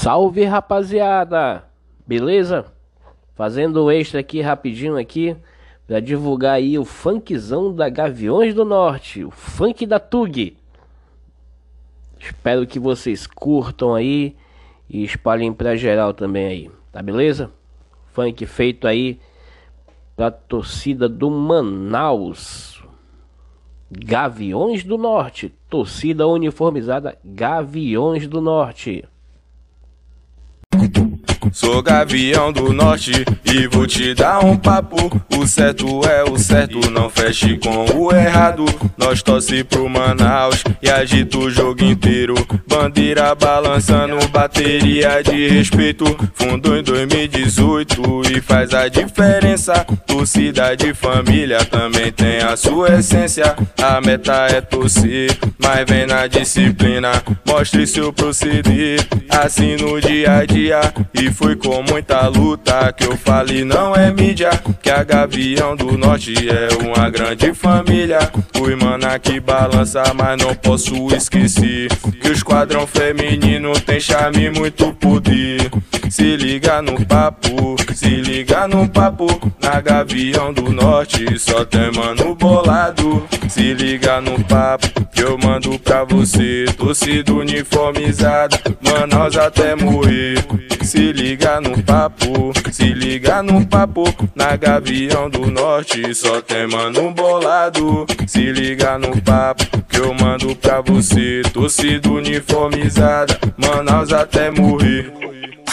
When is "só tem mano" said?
81.38-82.34, 96.14-97.12